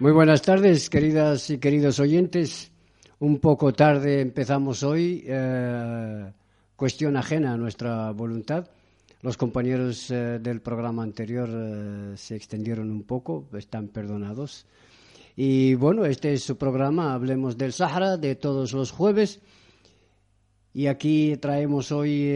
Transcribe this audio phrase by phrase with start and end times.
[0.00, 2.70] Muy buenas tardes, queridas y queridos oyentes.
[3.18, 6.32] Un poco tarde empezamos hoy, eh,
[6.76, 8.68] cuestión ajena a nuestra voluntad.
[9.22, 14.66] Los compañeros eh, del programa anterior eh, se extendieron un poco, están perdonados.
[15.34, 19.40] Y bueno, este es su programa, Hablemos del Sahara, de todos los jueves.
[20.72, 22.32] Y aquí traemos hoy,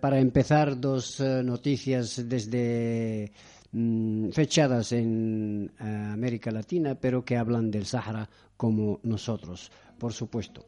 [0.00, 3.32] para empezar, dos noticias desde
[3.74, 10.66] Mm, fechadas en eh, América Latina, pero que hablan del Sahara como nosotros, por supuesto.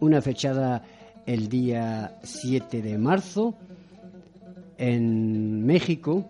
[0.00, 0.82] Una fechada
[1.24, 3.54] el día 7 de marzo
[4.76, 6.28] en México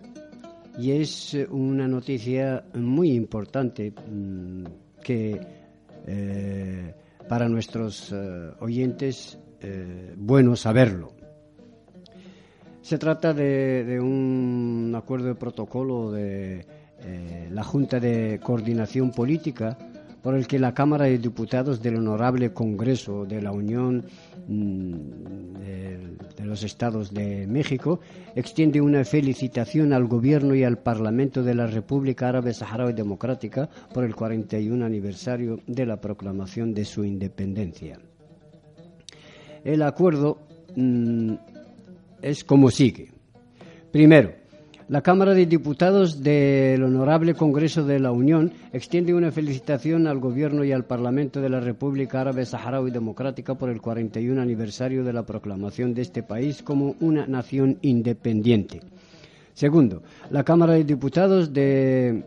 [0.77, 4.63] y es una noticia muy importante mm,
[5.03, 5.41] que
[6.07, 6.95] eh,
[7.27, 9.37] para nuestros eh, oyentes
[10.15, 11.18] bueno saberlo.
[12.81, 16.65] Se trata de, un acuerdo de protocolo de
[17.01, 19.77] eh, la Junta de Coordinación Política
[20.21, 24.05] por el que la Cámara de Diputados del Honorable Congreso de la Unión
[24.47, 24.93] mm,
[25.59, 27.99] de, los Estados de México
[28.35, 34.03] extiende una felicitación al Gobierno y al Parlamento de la República Árabe Saharaui Democrática por
[34.03, 37.99] el 41 aniversario de la proclamación de su independencia.
[39.63, 40.39] El acuerdo
[40.75, 41.33] mm,
[42.21, 43.11] es como sigue.
[43.91, 44.31] Primero,
[44.89, 50.63] la Cámara de Diputados del Honorable Congreso de la Unión extiende una felicitación al Gobierno
[50.63, 55.27] y al Parlamento de la República Árabe Saharaui Democrática por el 41 aniversario de la
[55.27, 58.81] proclamación de este país como una nación independiente.
[59.53, 60.01] Segundo,
[60.31, 62.23] la Cámara de Diputados del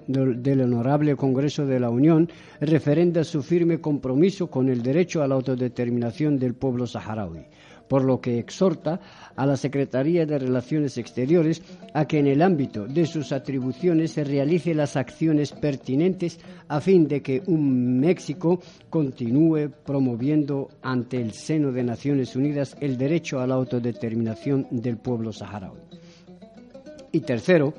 [0.61, 2.29] Honorable Congreso de la Unión
[2.61, 7.47] referenda su firme compromiso con el derecho a la autodeterminación del pueblo saharaui
[7.93, 9.01] por lo que exhorta
[9.37, 11.61] a la Secretaría de Relaciones Exteriores
[11.93, 17.07] a que en el ámbito de sus atribuciones se realice las acciones pertinentes a fin
[17.07, 23.47] de que un México continúe promoviendo ante el seno de Naciones Unidas el derecho a
[23.47, 25.77] la autodeterminación del pueblo saharaui.
[27.13, 27.75] Y tercero,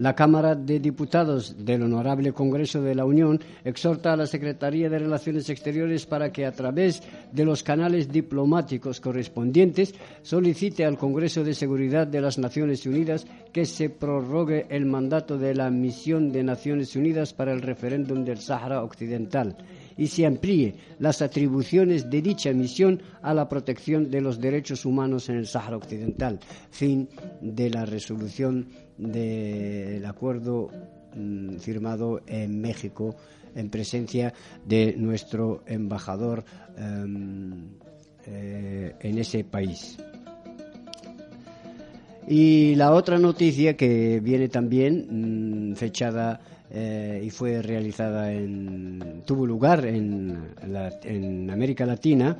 [0.00, 4.98] la Cámara de Diputados del Honorable Congreso de la Unión exhorta a la Secretaría de
[4.98, 11.52] Relaciones Exteriores para que, a través de los canales diplomáticos correspondientes, solicite al Congreso de
[11.52, 16.96] Seguridad de las Naciones Unidas que se prorrogue el mandato de la misión de Naciones
[16.96, 19.58] Unidas para el referéndum del Sáhara Occidental
[20.00, 25.28] y se amplíe las atribuciones de dicha misión a la protección de los derechos humanos
[25.28, 26.40] en el Sáhara Occidental.
[26.70, 27.06] Fin
[27.42, 28.66] de la resolución
[28.96, 30.70] del acuerdo
[31.14, 33.14] mm, firmado en México
[33.54, 34.32] en presencia
[34.64, 36.44] de nuestro embajador
[36.78, 37.68] em,
[38.24, 39.98] eh, en ese país.
[42.26, 46.40] Y la otra noticia que viene también mm, fechada
[46.72, 52.36] eh, y fue realizada en, tuvo lugar en, América Latina,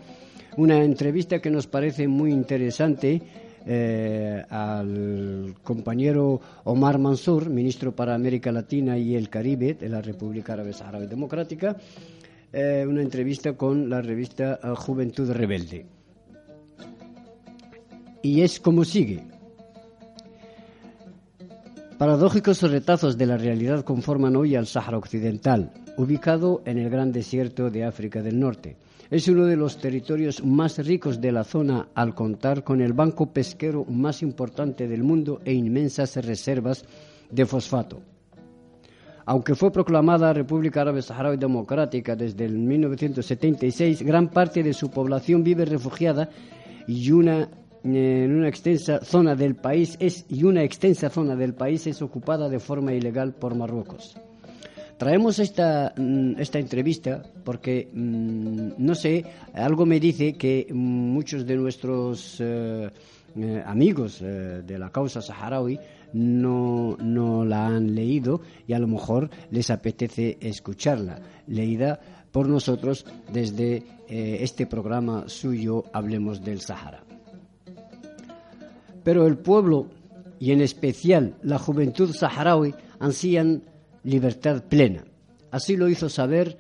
[0.57, 3.21] una entrevista que nos parece muy interesante
[3.67, 10.53] eh, al compañero Omar Mansur, ministro para América Latina y el Caribe de la República
[10.53, 11.77] Árabe Saharaui Democrática,
[12.53, 15.87] eh, una entrevista con la revista Juventud Rebelde.
[18.23, 19.30] Y es como sigue.
[22.01, 27.69] Paradójicos retazos de la realidad conforman hoy al Sáhara Occidental, ubicado en el gran desierto
[27.69, 28.79] de África del Norte
[29.11, 33.35] es uno de los territorios más ricos de la zona al contar con el banco
[33.35, 36.87] pesquero más importante del mundo e inmensas reservas
[37.31, 38.01] de fosfato.
[39.27, 45.45] Aunque fue proclamada República Árabe Saharaui Democrática desde el 1976, gran parte de su población
[45.45, 46.31] vive refugiada
[46.87, 47.47] y una
[47.85, 52.49] en una extensa zona del país es y una extensa zona del país es ocupada
[52.49, 54.17] de forma ilegal por Marruecos.
[55.01, 59.25] Traemos esta, mm, esta entrevista porque, mm, no sé,
[59.55, 62.91] algo me dice que muchos de nuestros eh,
[63.35, 65.79] eh, amigos eh, de la causa saharaui
[66.13, 71.99] no, no la han leído y a lo mejor les apetece escucharla, leída
[72.31, 77.10] por nosotros desde este programa suyo Hablemos del Sahara.
[79.11, 79.89] Pero el pueblo,
[80.39, 83.65] y en especial la juventud saharaui, ansían
[84.05, 85.03] libertad plena.
[85.51, 86.57] Así lo hizo saber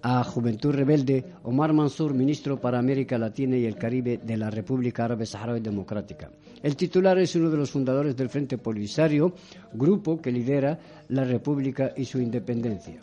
[0.00, 5.04] a Juventud Rebelde Omar Mansur, ministro para América Latina y el Caribe de la República
[5.04, 6.30] Árabe Saharaui Democrática.
[6.62, 9.34] El titular es uno de los fundadores del Frente Polisario,
[9.74, 10.78] grupo que lidera
[11.10, 12.98] la República y su independencia.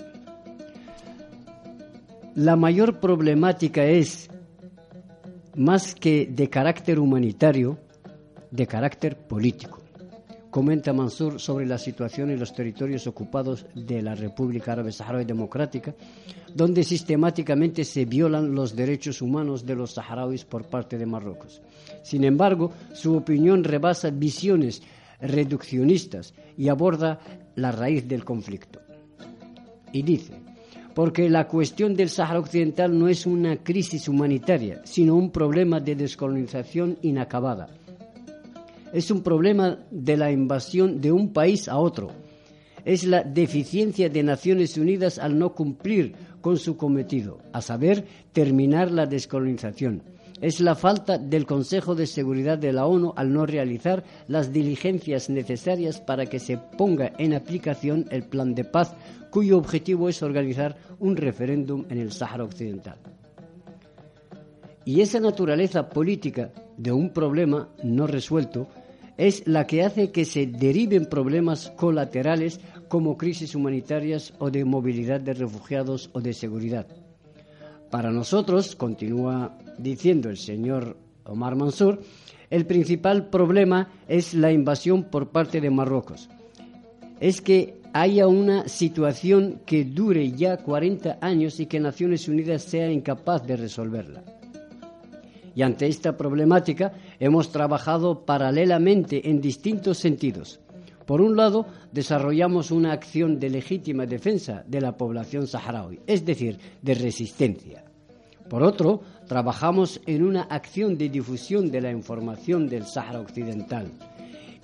[2.34, 4.28] La mayor problemática es,
[5.56, 7.78] más que de carácter humanitario,
[8.52, 9.82] de carácter político.
[10.50, 15.94] Comenta Mansur sobre la situación en los territorios ocupados de la República Árabe Saharaui Democrática,
[16.56, 21.62] donde sistemáticamente se violan los derechos humanos de los saharauis por parte de Marruecos.
[22.02, 24.82] Sin embargo, su opinión rebasa visiones
[25.22, 27.20] reduccionistas y aborda
[27.56, 28.80] la raíz del conflicto.
[29.92, 30.34] Y dice,
[30.94, 35.96] porque la cuestión del Sáhara Occidental no es una crisis humanitaria, sino un problema de
[35.96, 37.68] descolonización inacabada.
[38.94, 42.10] Es un problema de la invasión de un país a otro.
[42.86, 48.92] Es la deficiencia de Naciones Unidas al no cumplir con su cometido, a saber, terminar
[48.92, 50.04] la descolonización
[50.42, 55.30] es la falta del Consejo de Seguridad de la ONU al no realizar las diligencias
[55.30, 58.96] necesarias para que se ponga en aplicación el plan de paz
[59.32, 62.98] cuyo objetivo es organizar un referéndum en el Sáhara Occidental.
[64.86, 68.70] Y esa naturaleza política de un problema no resuelto
[69.18, 75.20] es la que hace que se deriven problemas colaterales como crisis humanitarias o de movilidad
[75.20, 76.88] de refugiados o de seguridad.
[77.90, 82.02] Para nosotros, continúa diciendo el señor Omar Mansur,
[82.50, 86.30] el principal problema es la invasión por parte de Marruecos.
[87.20, 92.92] Es que haya una situación que dure ya 40 años y que Naciones Unidas sea
[92.92, 94.24] incapaz de resolverla.
[95.56, 100.60] Y ante esta problemática hemos trabajado paralelamente en distintos sentidos.
[101.06, 106.60] Por un lado, desarrollamos una acción de legítima defensa de la población saharaui, es decir,
[106.82, 107.86] de resistencia.
[108.50, 113.92] Por otro, trabajamos en una acción de difusión de la información del Sáhara Occidental.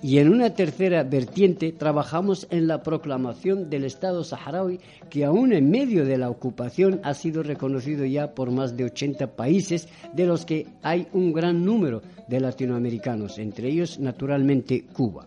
[0.04, 4.78] Y en una tercera vertiente trabajamos en la proclamación del Estado saharaui,
[5.08, 9.28] que aún en medio de la ocupación ha sido reconocido ya por más de 80
[9.28, 15.26] países, de los que hay un gran número de latinoamericanos, entre ellos naturalmente Cuba.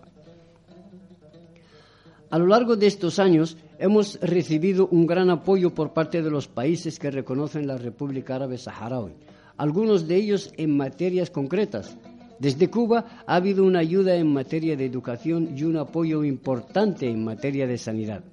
[2.29, 6.47] A lo largo de estos años hemos recibido un gran apoyo por parte de los
[6.47, 9.13] países que reconocen la República Árabe Saharaui
[9.57, 11.97] algunos de ellos en materias concretas.
[12.39, 17.23] Desde Cuba ha habido una ayuda en materia de educación y un apoyo importante en
[17.23, 18.23] materia de sanidad.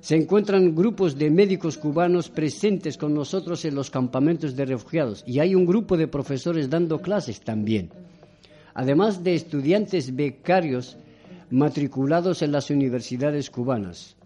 [0.00, 5.38] Se encuentran grupos de médicos cubanos presentes con nosotros en los campamentos de refugiados y
[5.38, 7.90] hay un grupo de profesores dando clases también.
[8.74, 10.96] Además de estudiantes becarios
[11.50, 14.16] matriculados en las universidades cubanas,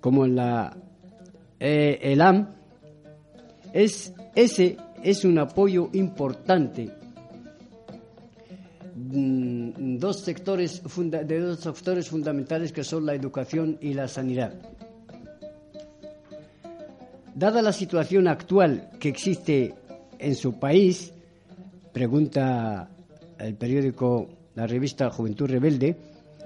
[0.00, 0.76] como en la
[1.58, 2.50] eh, ELAM,
[3.72, 6.97] es ese es un apoyo importante
[9.10, 14.54] dos sectores de dos sectores fundamentales que son la educación y la sanidad.
[17.34, 19.74] Dada la situación actual que existe
[20.18, 21.12] en su país,
[21.92, 22.90] pregunta
[23.38, 25.96] el periódico, la revista Juventud Rebelde,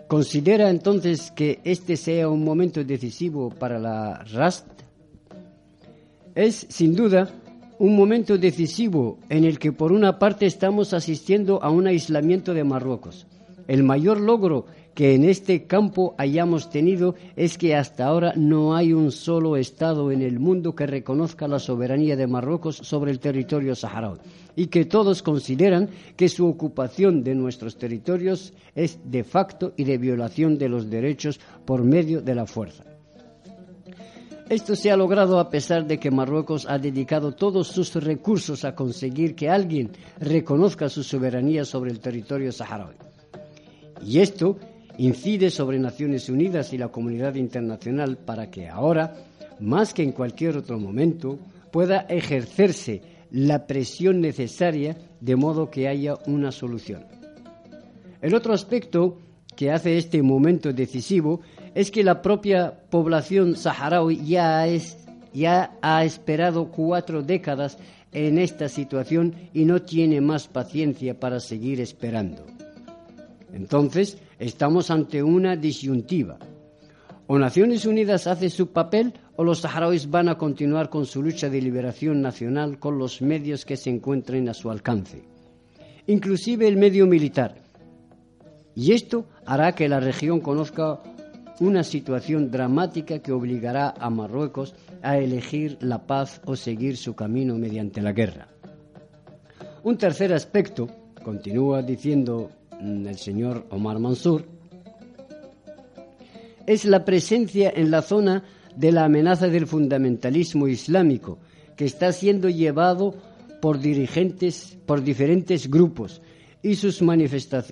[0.06, 4.66] ¿considera entonces que este sea un momento decisivo para la RAST?
[6.34, 7.28] Es, sin duda,
[7.82, 12.62] un momento decisivo en el que por una parte estamos asistiendo a un aislamiento de
[12.62, 13.26] Marruecos.
[13.66, 18.92] El mayor logro que en este campo hayamos tenido es que hasta ahora no hay
[18.92, 23.74] un solo Estado en el mundo que reconozca la soberanía de Marruecos sobre el territorio
[23.74, 24.20] saharaui
[24.54, 29.98] y que todos consideran que su ocupación de nuestros territorios es de facto y de
[29.98, 32.91] violación de los derechos por medio de la fuerza.
[34.52, 38.74] Esto se ha logrado a pesar de que Marruecos ha dedicado todos sus recursos a
[38.74, 42.94] conseguir que alguien reconozca su soberanía sobre el territorio saharaui.
[44.04, 44.58] Y esto
[44.98, 49.14] incide sobre Naciones Unidas y la comunidad internacional para que ahora,
[49.58, 51.38] más que en cualquier otro momento,
[51.70, 57.06] pueda ejercerse la presión necesaria de modo que haya una solución.
[58.20, 59.16] El otro aspecto
[59.56, 61.40] que hace este momento decisivo
[61.74, 64.66] es que la propia población saharaui ya,
[65.32, 67.78] ya ha esperado cuatro décadas
[68.12, 72.44] en esta situación y no tiene más paciencia para seguir esperando.
[73.52, 76.36] Entonces, Estamos ante una disyuntiva.
[77.28, 81.48] O Naciones Unidas hace su papel o los saharauis van a continuar con su lucha
[81.48, 85.22] de liberación nacional con los medios que se encuentren a su alcance,
[86.08, 87.54] inclusive el medio militar.
[88.74, 91.00] Y esto hará que la región conozca
[91.60, 97.56] una situación dramática que obligará a Marruecos a elegir la paz o seguir su camino
[97.56, 98.48] mediante la guerra.
[99.84, 100.88] Un tercer aspecto,
[101.24, 104.44] continúa diciendo mm, el señor Omar Mansur,
[106.66, 108.44] es la presencia en la zona
[108.76, 111.38] de la amenaza del fundamentalismo islámico,
[111.76, 113.14] que está siendo llevado
[113.60, 116.22] por dirigentes, por diferentes grupos,
[116.62, 117.02] y sus,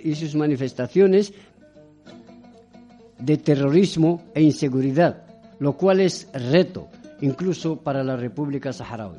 [0.02, 1.32] y sus manifestaciones
[3.20, 5.24] de terrorismo e inseguridad,
[5.58, 6.88] lo cual es reto
[7.20, 9.18] incluso para la República Saharaui.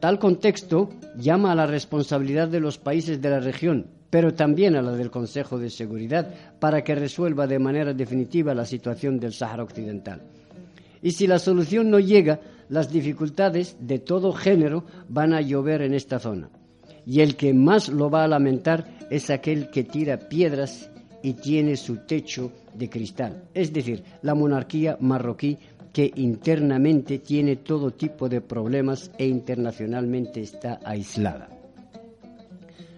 [0.00, 4.82] Tal contexto llama a la responsabilidad de los países de la región, pero también a
[4.82, 9.64] la del Consejo de Seguridad, para que resuelva de manera definitiva la situación del Sáhara
[9.64, 10.22] Occidental.
[11.02, 15.94] Y si la solución no llega, las dificultades de todo género van a llover en
[15.94, 16.48] esta zona.
[17.06, 20.90] Y el que más lo va a lamentar es aquel que tira piedras
[21.22, 25.58] y tiene su techo de cristal, es decir, la monarquía marroquí
[25.92, 31.48] que internamente tiene todo tipo de problemas e internacionalmente está aislada.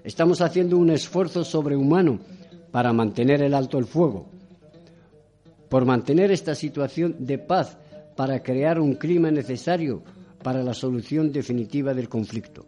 [0.05, 2.19] Estamos haciendo un esfuerzo sobrehumano
[2.71, 4.27] para mantener el alto el fuego,
[5.69, 7.79] por mantener esta situación de paz,
[8.17, 10.03] para crear un clima necesario
[10.43, 12.67] para la solución definitiva del conflicto.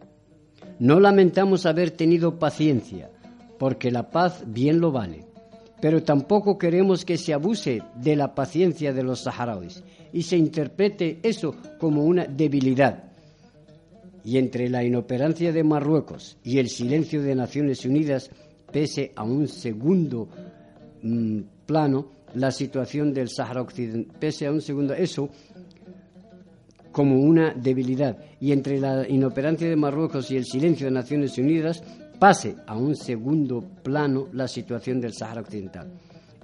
[0.79, 3.11] No lamentamos haber tenido paciencia,
[3.59, 5.32] porque la paz bien lo vale
[5.83, 11.19] pero tampoco queremos que se abuse de la paciencia de los saharauis y se interprete
[11.21, 13.11] eso como una debilidad.
[14.23, 18.31] Y entre la inoperancia de Marruecos y el silencio de Naciones Unidas,
[18.71, 20.29] pese a un segundo
[21.01, 25.27] mm, plano, la situación del Sahara Occidental, pese a un segundo eso,
[26.93, 28.19] como una debilidad.
[28.39, 31.83] Y entre la inoperancia de Marruecos y el silencio de Naciones Unidas,
[32.23, 35.91] pase a un segundo plano la situación del Sahara Occidental.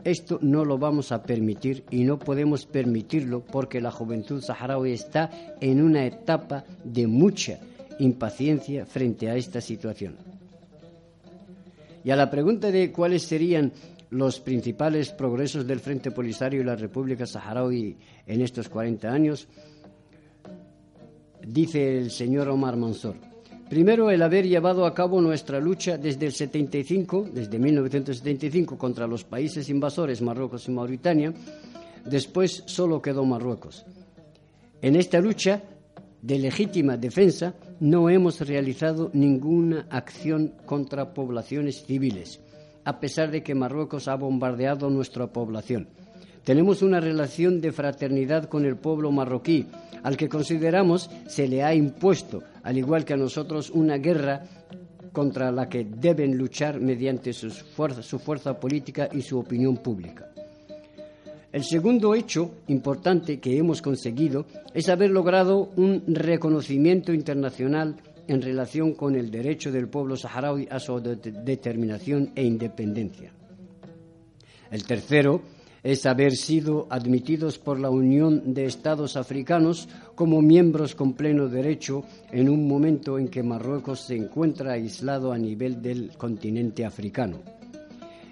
[0.04, 5.56] Esto no lo vamos a permitir y no podemos permitirlo porque la juventud saharaui está
[5.62, 7.62] en una etapa de mucha
[8.00, 10.18] impaciencia frente a esta situación.
[12.04, 13.72] Y a la pregunta de cuáles serían
[14.10, 17.96] los principales progresos del Frente Polisario y la República Saharaui
[18.28, 19.48] en estos 40 años,
[21.42, 23.29] dice el señor Omar Mansour,
[23.70, 29.24] Primero, el haber llevado a cabo nuestra lucha desde el 75, desde 1975, contra los
[29.24, 31.32] países invasores Marruecos y Mauritania.
[32.04, 33.86] Después solo quedó Marruecos.
[34.82, 35.62] En esta lucha
[36.20, 42.40] de legítima defensa no hemos realizado ninguna acción contra poblaciones civiles,
[42.86, 45.88] a pesar de que Marruecos ha bombardeado nuestra población.
[46.44, 49.68] Tenemos una relación de fraternidad con el pueblo marroquí,
[50.04, 54.44] al que consideramos se le ha impuesto, al igual que a nosotros, una guerra
[55.12, 60.30] contra la que deben luchar mediante su fuerza política y su opinión pública.
[61.52, 67.96] El segundo hecho importante que hemos conseguido es haber logrado un reconocimiento internacional
[68.28, 73.34] en relación con el derecho del pueblo saharaui a su determinación e independencia.
[74.70, 75.42] El tercero
[75.84, 82.04] es haber sido admitidos por la Unión de Estados Africanos como miembros con pleno derecho
[82.32, 87.40] en un momento en que Marruecos se encuentra aislado a nivel del continente africano.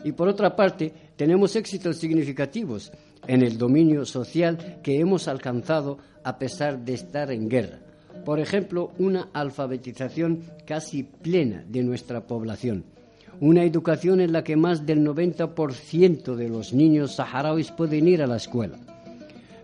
[0.04, 2.92] Y por otra parte, tenemos éxitos significativos
[3.26, 7.80] en el dominio social que hemos alcanzado a pesar de estar en guerra.
[8.24, 12.97] Por ejemplo, una alfabetización casi plena de nuestra población
[13.40, 18.28] una educación en la que más del 90% de los niños saharauis pueden ir a
[18.28, 18.78] la escuela.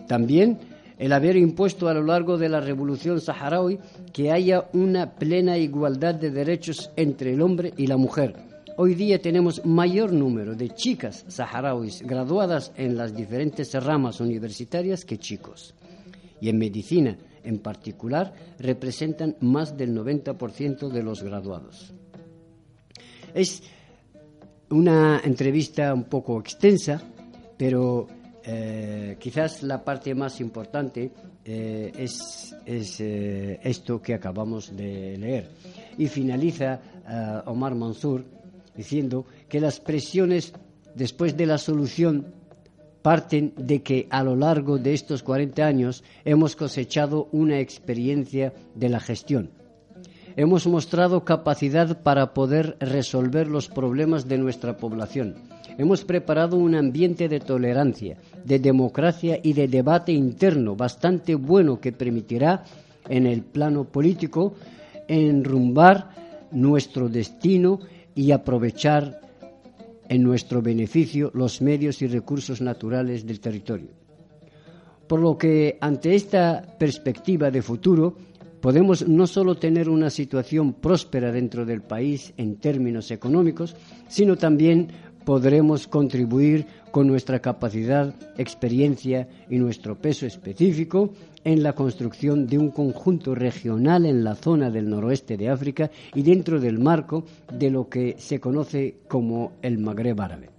[0.08, 0.60] También
[1.00, 3.80] el haber impuesto a lo largo de la revolución saharaui
[4.12, 8.36] que haya una plena igualdad de derechos entre el hombre y la mujer.
[8.78, 15.18] Hoy día tenemos mayor número de chicas saharauis graduadas en las diferentes ramas universitarias que
[15.18, 15.74] chicos.
[16.40, 21.94] Y en medicina, en particular, representan más del 90% de los graduados.
[23.34, 23.64] Es
[24.70, 27.02] una entrevista un poco extensa,
[27.58, 28.08] pero
[28.44, 31.12] eh, quizás la parte más importante
[31.46, 35.50] eh, es, eh, esto que acabamos de leer.
[35.98, 36.80] Y finaliza
[37.46, 38.24] Omar Mansur
[38.76, 40.54] diciendo que las presiones
[40.96, 42.34] después de la solución
[43.02, 48.90] parten de que a lo largo de estos 40 años hemos cosechado una experiencia de
[48.90, 49.50] la gestión
[50.36, 55.36] hemos mostrado capacidad para poder resolver los problemas de nuestra población
[55.78, 61.92] hemos preparado un ambiente de tolerancia, de democracia y de debate interno bastante bueno que
[61.92, 62.64] permitirá
[63.08, 64.56] en el plano político
[65.08, 66.10] enrumbar
[66.52, 67.80] nuestro destino
[68.16, 69.20] y aprovechar
[70.08, 73.90] en nuestro beneficio los medios y recursos naturales del territorio.
[75.08, 78.16] Por lo que ante esta perspectiva de futuro,
[78.64, 83.76] podemos no solo tener una situación próspera dentro del país en términos económicos,
[84.08, 84.88] sino también
[85.26, 91.12] podremos contribuir con nuestra capacidad, experiencia y nuestro peso específico
[91.44, 96.22] en la construcción de un conjunto regional en la zona del noroeste de África y
[96.22, 100.50] dentro del marco de lo que se conoce como el Magreb árabe.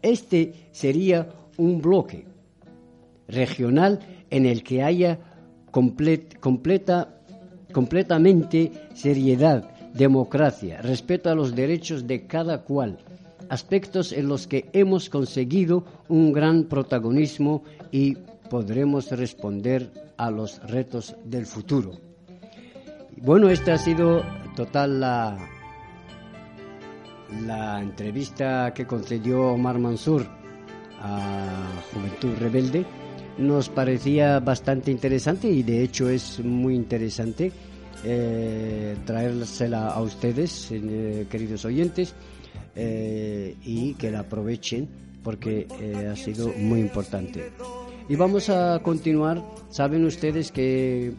[0.00, 1.28] Este sería
[1.58, 2.24] un bloque
[3.28, 3.98] regional
[4.30, 5.27] en el que haya
[6.40, 7.08] completa,
[7.72, 12.98] completamente seriedad, democracia, respeto a los derechos de cada cual,
[13.48, 18.16] aspectos en los que hemos conseguido un gran protagonismo y
[18.50, 21.92] podremos responder a los retos del futuro.
[23.16, 24.22] Bueno, esta ha sido
[24.54, 25.38] total la,
[27.46, 30.26] la entrevista que concedió Omar Mansur
[31.00, 32.84] a Juventud Rebelde.
[33.38, 37.52] Nos parecía bastante interesante y de hecho es muy interesante
[38.04, 42.14] eh, traérsela a ustedes, eh, queridos oyentes,
[42.76, 44.88] eh, y que la aprovechen
[45.22, 45.66] porque
[46.10, 47.50] ha sido muy importante.
[48.08, 49.42] Y vamos a continuar.
[49.68, 51.12] Saben ustedes que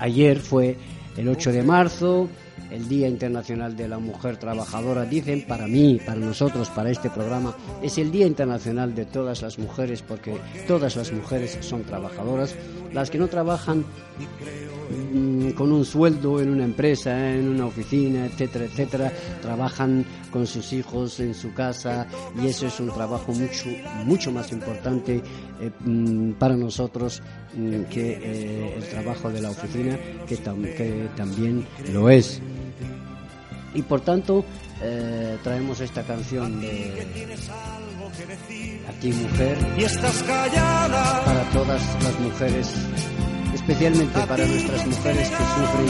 [0.00, 0.76] ayer fue
[1.16, 2.28] el 8 de marzo,
[2.70, 7.54] el Día Internacional de la Mujer Trabajadora, dicen para mí, para nosotros, para este programa,
[7.82, 12.54] es el Día Internacional de todas las mujeres porque todas las mujeres son trabajadoras.
[12.92, 13.84] Las que no trabajan
[15.12, 20.72] mm, con un sueldo en una empresa, en una oficina, etcétera, etcétera, trabajan con sus
[20.72, 22.06] hijos en su casa
[22.40, 23.66] y eso es un trabajo mucho,
[24.04, 25.22] mucho más importante
[25.60, 27.22] eh, mm, para nosotros
[27.56, 32.40] mm, que eh, el trabajo de la oficina, que, que también lo es
[33.74, 34.44] y por tanto
[34.82, 37.06] eh, traemos esta canción de
[38.88, 41.24] A ti mujer y estás callada.
[41.24, 42.72] para todas las mujeres
[43.54, 45.86] especialmente para nuestras mujeres que sufren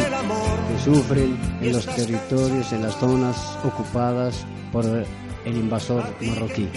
[0.69, 6.69] que sufren en los territorios en las zonas ocupadas por el invasor marroquí.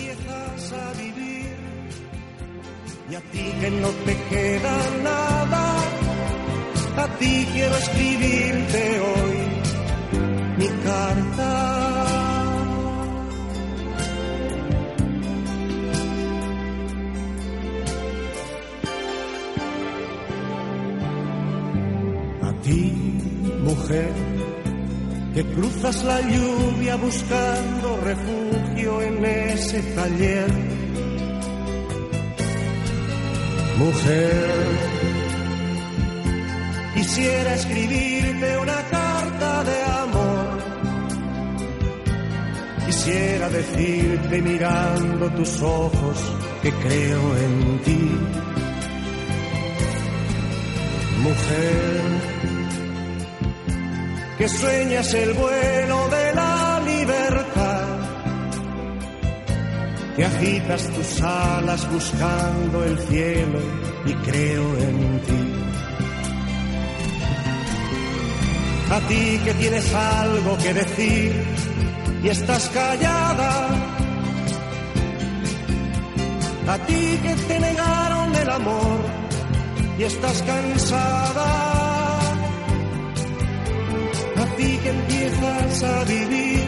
[3.09, 5.77] y a ti que no te queda nada.
[6.97, 9.37] A ti quiero escribirte hoy.
[9.37, 9.46] mi
[10.87, 11.51] carta.
[22.49, 22.83] A ti,
[23.69, 24.13] mujer,
[25.33, 30.51] que cruzas la lluvia buscando refugio en ese taller.
[33.77, 34.65] Mujer,
[36.95, 39.06] quisiera escribirte una carta
[43.07, 46.17] Quisiera decirte mirando tus ojos
[46.61, 48.11] que creo en ti.
[51.23, 52.01] Mujer,
[54.37, 57.87] que sueñas el vuelo de la libertad,
[60.17, 63.59] que agitas tus alas buscando el cielo
[64.05, 65.53] y creo en ti.
[68.91, 71.67] A ti que tienes algo que decir
[72.23, 73.51] y estás callada.
[76.67, 78.99] A ti que te negaron el amor
[79.97, 81.49] y estás cansada.
[84.43, 86.67] A ti que empiezas a vivir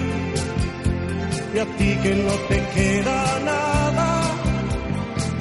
[1.53, 4.09] y a ti que no te queda nada.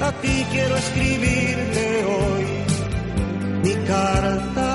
[0.07, 2.45] A ti quiero escribirte hoy
[3.63, 4.68] mi carta.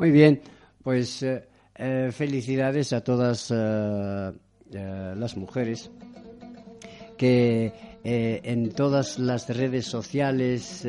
[0.00, 0.40] Muy bien,
[0.82, 4.32] pues eh, eh, felicidades a todas eh,
[4.72, 5.90] las mujeres
[7.18, 7.70] que
[8.02, 10.86] en todas las redes sociales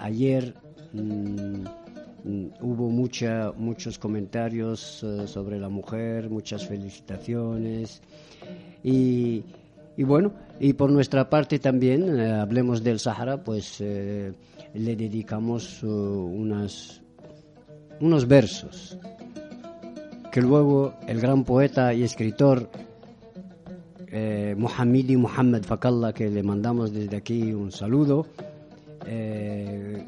[0.00, 0.54] ayer
[0.92, 1.66] mm,
[2.62, 8.02] hubo mucha, muchos comentarios sobre la mujer, muchas felicitaciones.
[8.82, 9.44] Y,
[9.96, 14.34] y, bueno, y por nuestra parte también, hablemos del Sahara, pues le
[14.96, 17.05] dedicamos unas
[18.00, 18.98] unos versos
[20.30, 22.68] que luego el gran poeta y escritor
[24.08, 28.26] eh, Muhammadi Muhammad Fakalla, que le mandamos desde aquí un saludo,
[29.06, 30.04] eh,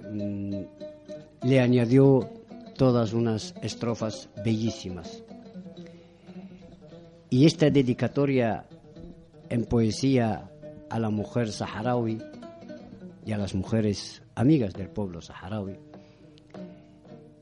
[1.42, 2.29] le añadió
[2.77, 5.22] todas unas estrofas bellísimas.
[7.31, 8.66] Y esta dedicatoria
[9.48, 10.51] en poesía
[10.90, 12.18] a la mujer saharaui
[13.27, 15.79] y a las mujeres amigas del pueblo saharaui,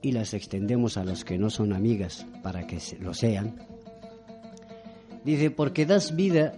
[0.07, 3.57] y las extendemos a los que no son amigas para que lo sean,
[5.25, 6.53] dice, porque das vida,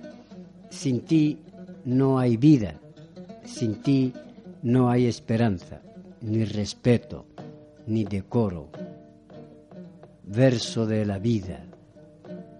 [0.68, 1.38] sin ti
[1.86, 2.78] no hay vida,
[3.44, 4.12] sin ti
[4.62, 5.80] no hay esperanza,
[6.20, 7.24] ni respeto,
[7.86, 8.68] ni decoro.
[10.24, 11.64] Verso de la vida,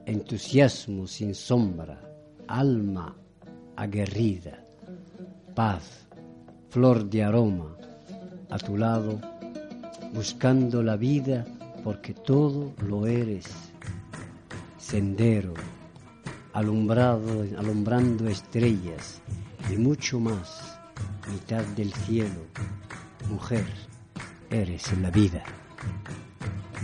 [0.06, 2.00] entusiasmo sin sombra,
[2.46, 3.14] alma
[3.76, 4.64] aguerrida,
[5.54, 6.06] paz,
[6.70, 7.76] flor de aroma,
[8.48, 9.20] a tu lado,
[10.12, 11.46] buscando la vida
[11.84, 13.46] porque todo lo eres,
[14.76, 15.54] sendero,
[16.52, 19.20] alumbrado, alumbrando estrellas
[19.70, 20.78] y mucho más
[21.30, 22.46] mitad del cielo.
[23.30, 23.64] Mujer,
[24.50, 25.44] eres la vida.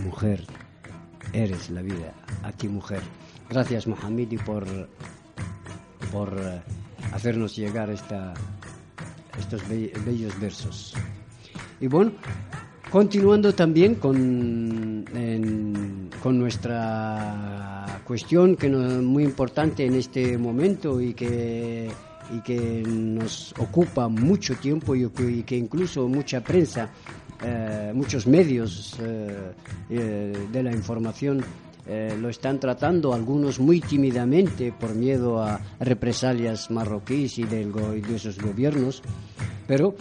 [0.03, 0.43] Mujer,
[1.33, 2.13] eres la vida.
[2.43, 3.01] A ti, mujer.
[3.49, 4.65] Gracias, Mohamed, por,
[6.11, 6.61] por eh,
[7.11, 8.33] hacernos llegar esta,
[9.37, 10.93] estos bellos versos.
[11.79, 12.11] Y bueno,
[12.95, 15.03] continuando también con,
[16.23, 21.89] con nuestra cuestión que es muy importante en este momento y que
[22.33, 25.09] y que nos ocupa mucho tiempo y,
[25.43, 26.89] que incluso mucha prensa,
[27.43, 29.51] eh, muchos medios eh,
[29.89, 31.43] eh, de la información
[32.21, 38.15] lo están tratando, algunos muy tímidamente por miedo a represalias marroquíes y, del, y de
[38.15, 39.03] esos gobiernos,
[39.67, 39.95] pero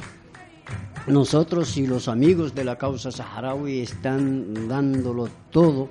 [1.07, 5.91] nosotros y los amigos de la causa saharaui están dándolo todo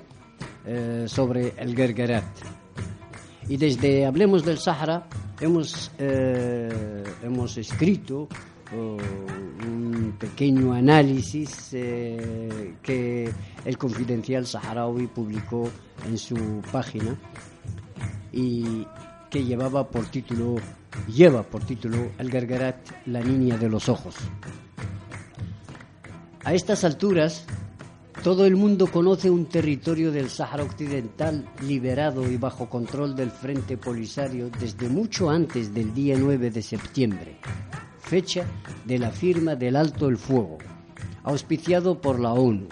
[1.06, 2.24] sobre el Gergerat.
[3.48, 5.06] Y desde Hablemos del Sahara
[5.40, 8.26] hemos, eh, hemos escrito
[8.74, 8.96] oh,
[9.66, 13.30] un pequeño análisis eh, que
[13.64, 15.70] el Confidencial Saharaui publicó
[16.06, 17.16] en su página
[18.32, 18.86] y
[19.28, 20.56] que llevaba por título,
[21.06, 24.14] lleva por título El Gargarat, la niña de los ojos.
[26.44, 27.46] A estas alturas,
[28.22, 33.78] todo el mundo conoce un territorio del Sáhara Occidental liberado y bajo control del Frente
[33.78, 37.38] Polisario desde mucho antes del día 9 de septiembre,
[37.98, 38.44] fecha
[38.84, 40.58] de la firma del Alto el Fuego,
[41.22, 42.68] auspiciado por la ONU,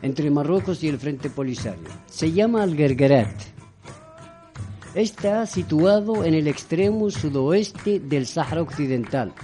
[0.00, 1.88] entre Marruecos y el Frente Polisario.
[2.06, 3.34] Se llama Algergerat.
[4.94, 9.34] Está situado en el extremo sudoeste del Sáhara Occidental,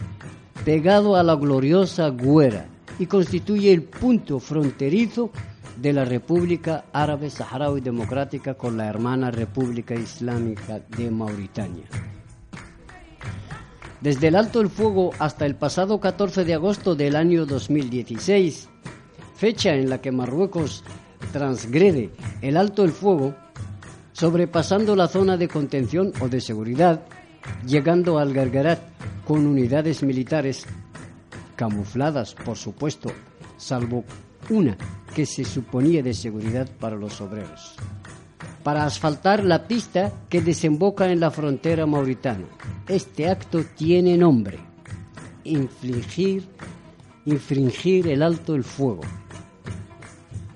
[0.64, 5.30] pegado a la gloriosa Guera, y constituye el punto fronterizo
[5.76, 11.84] de la República Árabe Saharaui Democrática con la hermana República Islámica de Mauritania.
[14.00, 18.68] Desde el alto el fuego hasta el pasado 14 de agosto del año 2016,
[19.34, 20.84] fecha en la que Marruecos
[21.32, 22.10] transgrede
[22.42, 23.34] el alto el fuego,
[24.12, 27.02] sobrepasando la zona de contención o de seguridad,
[27.66, 28.80] llegando al Gargarat
[29.26, 30.66] con unidades militares
[31.56, 33.10] camufladas, por supuesto,
[33.56, 34.04] salvo
[34.50, 34.76] una
[35.14, 37.74] que se suponía de seguridad para los obreros,
[38.62, 42.46] para asfaltar la pista que desemboca en la frontera mauritana.
[42.88, 44.58] Este acto tiene nombre,
[45.44, 46.44] infligir,
[47.24, 49.02] infringir el alto el fuego.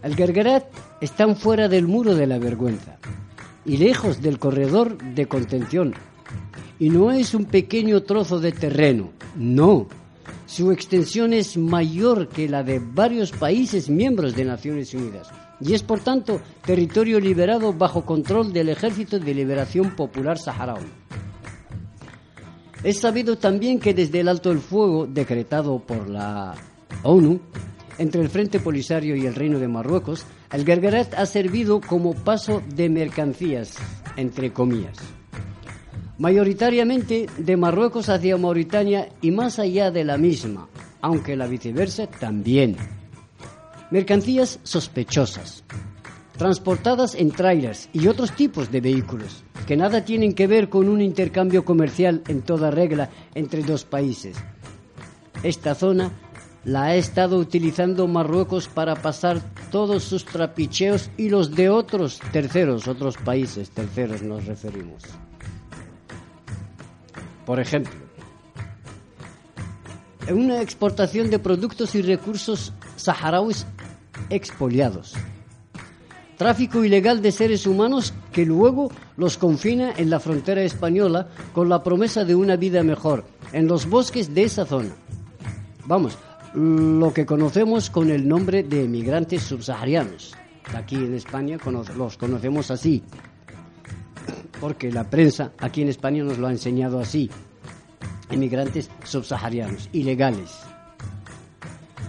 [0.02, 0.66] El Gergerat
[1.00, 2.98] están fuera del muro de la vergüenza
[3.64, 5.94] y lejos del corredor de contención.
[6.78, 9.88] Y no es un pequeño trozo de terreno, no,
[10.48, 15.28] su extensión es mayor que la de varios países miembros de Naciones Unidas
[15.60, 20.86] y es por tanto territorio liberado bajo control del Ejército de Liberación Popular Saharaui.
[22.82, 26.54] Es sabido también que desde el alto el fuego decretado por la
[27.02, 27.40] ONU
[27.98, 32.62] entre el Frente Polisario y el Reino de Marruecos, el Gergerat ha servido como paso
[32.74, 33.74] de mercancías,
[34.16, 35.17] entre comillas
[36.18, 40.68] mayoritariamente de Marruecos hacia Mauritania y más allá de la misma,
[41.00, 42.76] aunque la viceversa también.
[43.90, 45.64] Mercancías sospechosas,
[46.36, 51.00] transportadas en trailers y otros tipos de vehículos, que nada tienen que ver con un
[51.00, 54.36] intercambio comercial en toda regla entre dos países.
[55.42, 56.10] Esta zona
[56.64, 62.88] la ha estado utilizando Marruecos para pasar todos sus trapicheos y los de otros terceros,
[62.88, 65.04] otros países terceros nos referimos.
[67.48, 67.94] Por ejemplo,
[70.30, 73.64] una exportación de productos y recursos saharauis
[74.28, 75.14] expoliados.
[76.36, 81.82] Tráfico ilegal de seres humanos que luego los confina en la frontera española con la
[81.82, 84.90] promesa de una vida mejor en los bosques de esa zona.
[85.86, 86.18] vamos,
[86.52, 90.36] lo que conocemos con el nombre de emigrantes subsaharianos.
[90.74, 91.56] Aquí en España
[91.96, 93.02] los conocemos así,
[94.60, 97.30] porque la prensa aquí en España nos lo ha enseñado así.
[98.30, 100.50] Emigrantes subsaharianos, ilegales.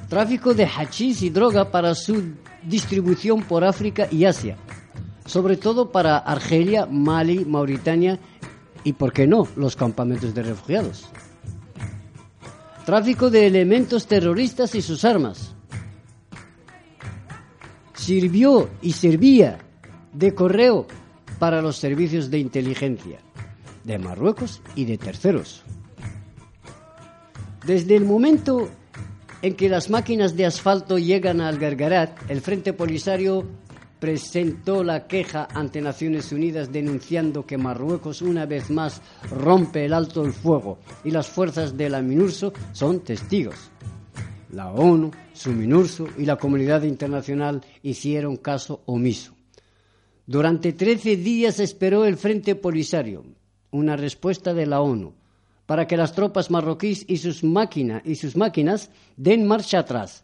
[0.09, 2.33] Tráfico de hachís y droga para su
[2.63, 4.57] distribución por África y Asia,
[5.25, 8.19] sobre todo para Argelia, Mali, Mauritania
[8.83, 11.05] y, por qué no, los campamentos de refugiados.
[12.85, 15.53] Tráfico de elementos terroristas y sus armas.
[17.93, 19.59] Sirvió y servía
[20.11, 20.87] de correo
[21.39, 23.19] para los servicios de inteligencia
[23.83, 25.63] de Marruecos y de terceros.
[27.65, 28.69] Desde el momento
[29.41, 33.47] en que las máquinas de asfalto llegan al Gargarat, el Frente Polisario
[33.99, 40.23] presentó la queja ante Naciones Unidas denunciando que Marruecos una vez más rompe el alto
[40.23, 43.71] el fuego y las fuerzas de la MINURSO son testigos.
[44.51, 49.38] La ONU, su MINURSO y la comunidad internacional hicieron caso omiso.
[50.29, 53.25] Durante 13 días esperó el Frente Polisario
[53.71, 55.15] una respuesta de la ONU
[55.65, 57.41] para que las tropas marroquíes y sus,
[58.03, 60.23] y sus máquinas den marcha atrás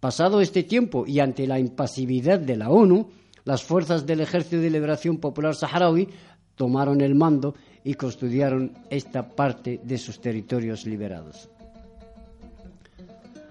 [0.00, 3.06] Pasado este tiempo y ante la impasividad de la ONU,
[3.44, 6.08] las fuerzas del Ejército de Liberación Popular Saharaui
[6.56, 7.54] tomaron el mando
[7.84, 11.48] y custodiaron esta parte de sus territorios liberados.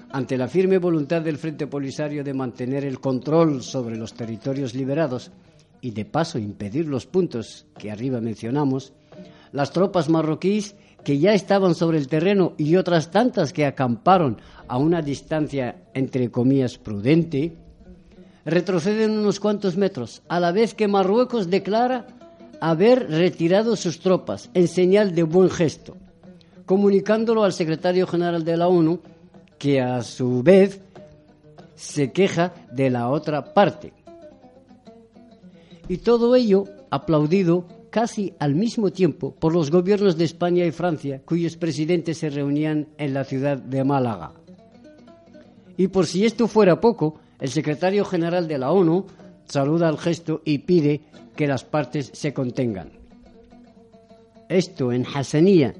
[0.09, 5.31] Ante la firme voluntad del Frente Polisario de mantener el control sobre los territorios liberados
[5.81, 8.93] y de paso impedir los puntos que arriba mencionamos,
[9.51, 14.77] las tropas marroquíes que ya estaban sobre el terreno y otras tantas que acamparon a
[14.77, 17.57] una distancia, entre comillas, prudente,
[18.45, 22.07] retroceden unos cuantos metros, a la vez que Marruecos declara
[22.59, 25.97] haber retirado sus tropas en señal de buen gesto,
[26.65, 28.99] comunicándolo al secretario general de la ONU,
[29.57, 30.81] que a su vez
[31.75, 33.93] se queja de la otra parte.
[35.91, 41.21] Y todo ello aplaudido casi al mismo tiempo por los gobiernos de España y Francia,
[41.25, 44.31] cuyos presidentes se reunían en la ciudad de Málaga.
[45.75, 49.05] Y por si esto fuera poco, el secretario general de la ONU
[49.43, 51.01] saluda al gesto y pide
[51.35, 52.93] que las partes se contengan.
[54.47, 55.73] Esto en Hassanía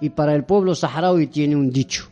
[0.00, 2.08] y para el pueblo saharaui tiene un dicho.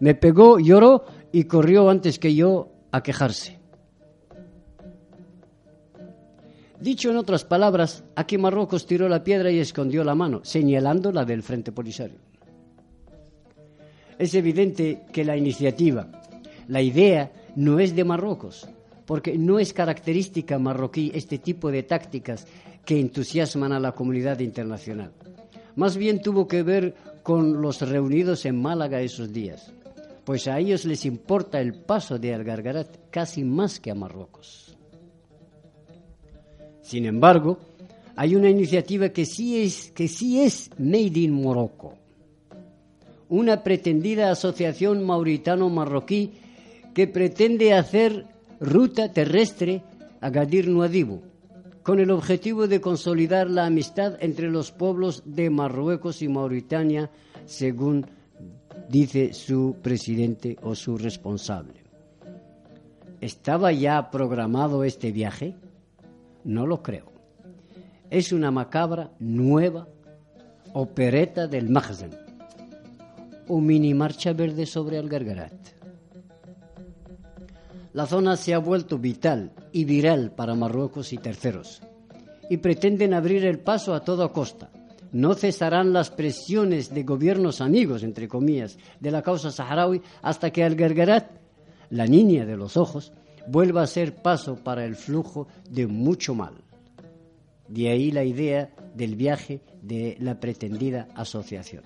[0.00, 3.58] Me pegó, lloró y corrió antes que yo a quejarse.
[6.80, 11.24] Dicho en otras palabras, aquí Marruecos tiró la piedra y escondió la mano, señalando la
[11.24, 12.18] del Frente Polisario.
[14.18, 16.08] Es evidente que la iniciativa,
[16.68, 18.68] la idea, no es de Marruecos,
[19.06, 22.46] porque no es característica marroquí este tipo de tácticas
[22.84, 25.12] que entusiasman a la comunidad internacional.
[25.76, 29.72] Más bien tuvo que ver con los reunidos en Málaga esos días,
[30.26, 34.76] pues a ellos les importa el paso de Algargarat casi más que a Marruecos.
[36.82, 37.58] Sin embargo,
[38.16, 41.94] hay una iniciativa que sí es, que sí es Made in Morocco,
[43.28, 46.32] una pretendida asociación mauritano-marroquí
[46.92, 48.26] que pretende hacer
[48.58, 49.84] ruta terrestre
[50.20, 51.22] a Gadir Nuadibu,
[51.84, 57.10] con el objetivo de consolidar la amistad entre los pueblos de Marruecos y Mauritania,
[57.44, 58.15] según
[58.88, 61.84] dice su presidente o su responsable.
[63.20, 65.54] ¿Estaba ya programado este viaje?
[66.44, 67.12] No lo creo.
[68.10, 69.88] Es una macabra nueva
[70.74, 72.10] opereta del Magzen
[73.48, 75.52] o mini marcha verde sobre el Gargarat.
[77.92, 81.80] La zona se ha vuelto vital y viral para Marruecos y terceros
[82.50, 84.70] y pretenden abrir el paso a toda costa.
[85.12, 90.64] No cesarán las presiones de gobiernos amigos, entre comillas, de la causa saharaui hasta que
[90.64, 91.30] al Gargarat,
[91.90, 93.12] la niña de los ojos,
[93.46, 96.54] vuelva a ser paso para el flujo de mucho mal.
[97.68, 101.82] De ahí la idea del viaje de la pretendida asociación.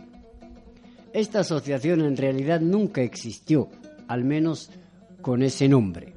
[1.13, 3.69] Esta asociación en realidad nunca existió,
[4.07, 4.71] al menos
[5.21, 6.15] con ese nombre.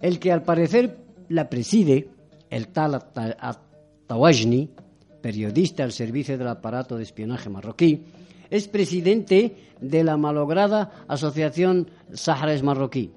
[0.00, 2.08] El que al parecer la preside,
[2.50, 3.02] el tal
[4.06, 4.70] Tawajni,
[5.24, 8.04] periodista al servicio del aparato de espionaje marroquí,
[8.50, 13.10] es presidente de la malograda Asociación Sáharas Marroquí,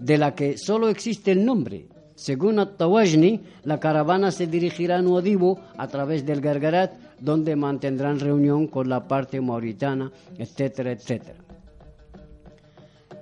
[0.00, 1.86] de la que solo existe el nombre.
[2.16, 2.80] Según at
[3.62, 9.06] la caravana se dirigirá a Nuadibu a través del Gargarat, donde mantendrán reunión con la
[9.06, 11.38] parte mauritana, etcétera, etcétera.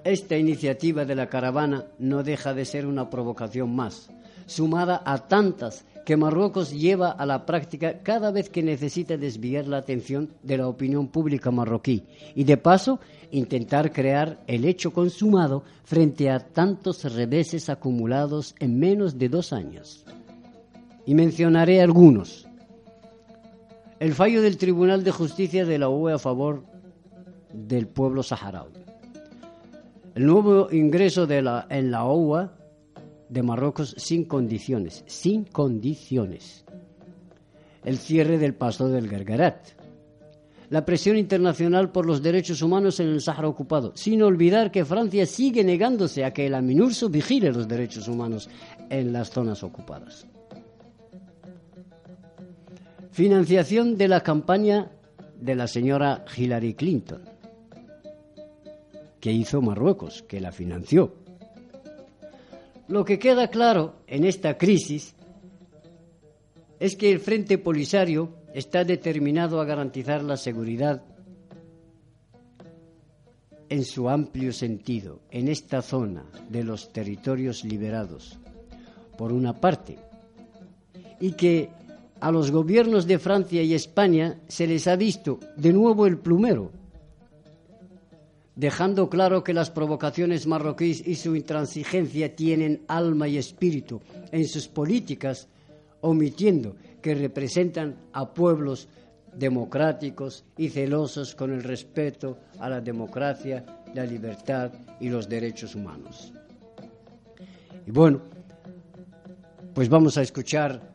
[0.04, 4.08] Esta iniciativa de la caravana no deja de ser una provocación más,
[4.46, 9.78] sumada a tantas que Marruecos lleva a la práctica cada vez que necesita desviar la
[9.78, 16.30] atención de la opinión pública marroquí y, de paso, intentar crear el hecho consumado frente
[16.30, 20.04] a tantos reveses acumulados en menos de dos años.
[21.06, 22.46] Y mencionaré algunos.
[23.98, 26.64] El fallo del Tribunal de Justicia de la UE a favor
[27.52, 28.72] del pueblo saharaui.
[30.14, 32.52] El nuevo ingreso en la OUA
[33.34, 36.64] de Marruecos sin condiciones, sin condiciones.
[37.84, 39.70] El cierre del paso del Gargarat.
[40.70, 45.26] La presión internacional por los derechos humanos en el Sáhara ocupado, sin olvidar que Francia
[45.26, 48.48] sigue negándose a que el AMINURSO vigile los derechos humanos
[48.88, 50.26] en las zonas ocupadas.
[53.10, 54.92] Financiación de la campaña
[55.40, 57.22] de la señora Hillary Clinton,
[59.20, 61.23] que hizo Marruecos, que la financió.
[62.88, 65.14] Lo que queda claro en esta crisis
[66.78, 71.02] es que el Frente Polisario está determinado a garantizar la seguridad
[73.70, 78.38] en su amplio sentido en esta zona de los territorios liberados,
[79.16, 79.98] por una parte,
[81.20, 81.70] y que
[82.20, 86.70] a los gobiernos de Francia y España se les ha visto de nuevo el plumero
[88.56, 94.68] dejando claro que las provocaciones marroquíes y su intransigencia tienen alma y espíritu en sus
[94.68, 95.48] políticas,
[96.00, 98.88] omitiendo que representan a pueblos
[99.34, 103.64] democráticos y celosos con el respeto a la democracia,
[103.94, 106.32] la libertad y los derechos humanos.
[107.86, 108.20] Y bueno,
[109.74, 110.94] pues vamos a escuchar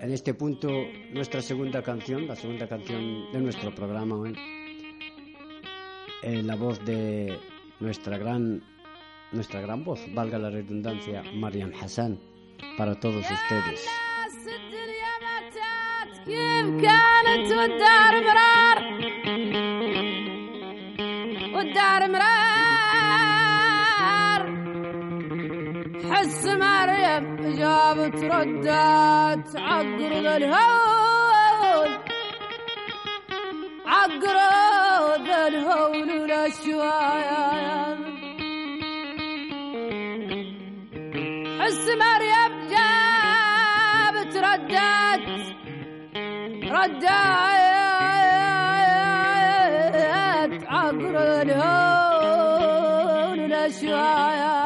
[0.00, 0.68] en este punto
[1.12, 4.57] nuestra segunda canción, la segunda canción de nuestro programa hoy
[6.21, 7.37] en la voz de
[7.79, 8.63] nuestra gran,
[9.31, 12.19] nuestra gran voz, valga la redundancia, Mariam Hassan,
[12.77, 13.87] para todos ustedes.
[16.25, 18.77] كيف كانت والدار مرار
[21.55, 22.43] والدار مرار
[26.11, 30.96] حس مريم جابت ردات عقر الهول
[34.12, 37.98] عقر الهول والاشوايا
[41.60, 45.28] حس مريم جابت ردات
[49.58, 54.56] ردات عقر الهول والاشوايا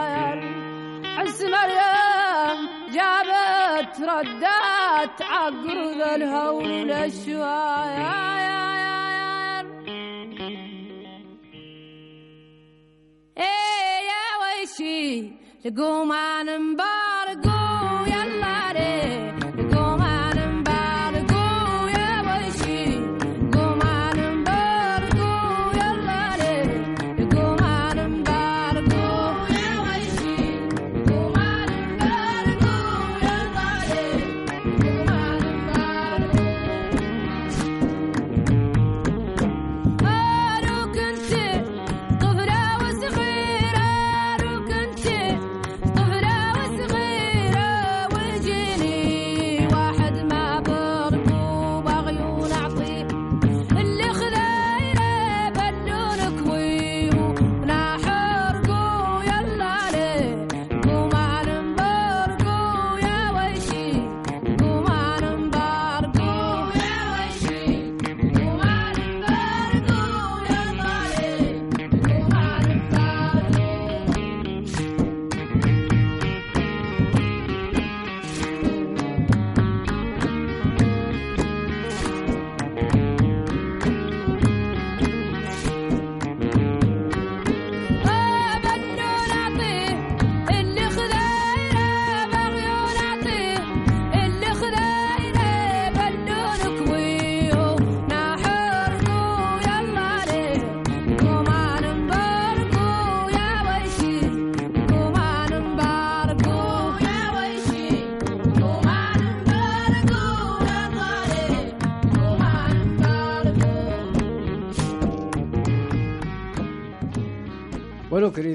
[1.16, 2.59] حس مريم
[2.92, 5.78] جابت ردات عقر
[6.14, 8.41] الهول والاشوايا
[15.62, 16.91] to go mining by.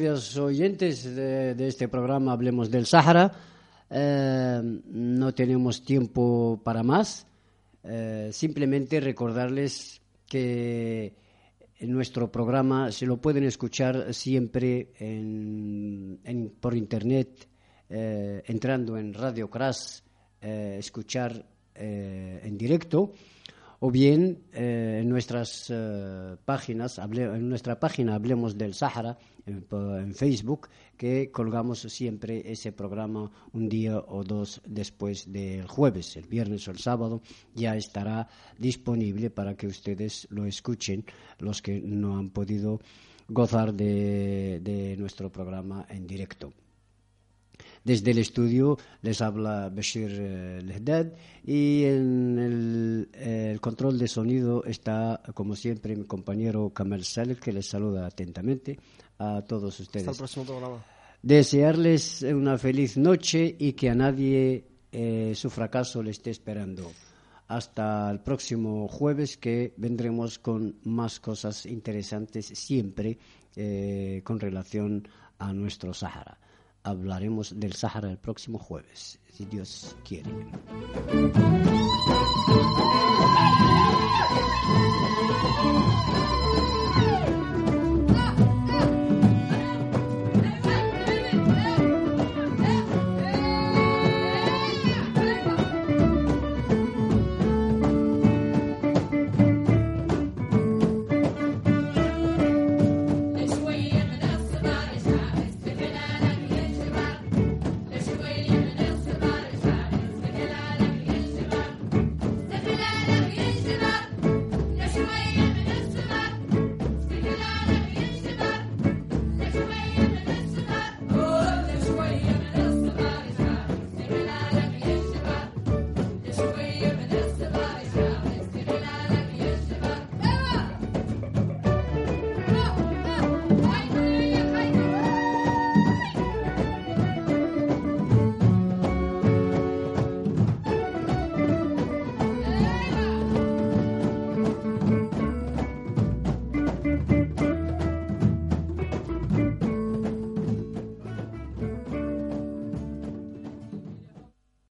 [0.07, 3.29] Queridos oyentes de, este programa Hablemos del Sáhara,
[3.89, 7.27] eh, no tenemos tiempo para más.
[7.83, 11.13] Eh, simplemente recordarles que
[11.81, 17.45] nuestro programa se lo pueden escuchar siempre en- en- por internet,
[17.89, 20.05] eh, entrando en Radio Cras
[20.41, 21.45] eh, escuchar
[21.75, 23.11] en directo
[23.79, 30.67] o bien eh, en nuestras eh, páginas, en nuestra página Hablemos del Sáhara, en, Facebook,
[30.97, 36.71] que colgamos siempre ese programa un día o dos después del jueves, el viernes o
[36.71, 37.21] el sábado,
[37.53, 41.05] ya estará disponible para que ustedes lo escuchen,
[41.39, 42.81] los que no han podido
[43.29, 46.51] gozar de nuestro programa en directo.
[47.87, 51.07] Desde el estudio les habla Bashir eh, Lehdad
[51.45, 57.37] y en el, eh, el control de sonido está, como siempre, mi compañero Kamal Saleh,
[57.37, 58.77] que les saluda atentamente
[59.19, 60.17] a todos Hasta el ustedes.
[60.17, 60.83] próximo programa.
[61.23, 66.91] Desearles una feliz noche y que a nadie eh, su fracaso le esté esperando.
[67.47, 73.17] Hasta el próximo jueves que vendremos con más cosas interesantes siempre
[73.55, 75.07] eh, con relación
[75.39, 76.37] a nuestro Sahara.
[76.87, 80.31] Hablaremos del Sahara el próximo jueves, si Dios quiere.